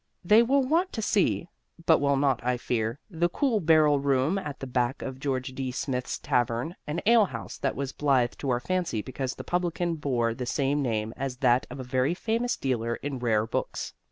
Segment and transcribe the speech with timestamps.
[0.25, 1.47] They will want to see
[1.85, 5.71] (but will not, I fear) the cool barrel room at the back of George D.
[5.71, 10.33] Smith's tavern, an ale house that was blithe to our fancy because the publican bore
[10.33, 13.93] the same name as that of a very famous dealer in rare books.